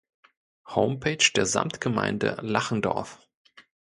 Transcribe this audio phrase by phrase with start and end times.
[0.65, 3.19] Homepage der Samtgemeinde Lachendorf